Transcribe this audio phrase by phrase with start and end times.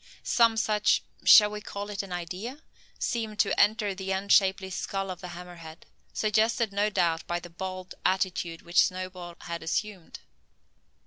[0.23, 2.63] Some such shall we call it an idea?
[2.97, 7.51] seemed to enter the unshapely skull of the hammer head, suggested no doubt by the
[7.51, 10.21] bold attitude which Snowball had assumed.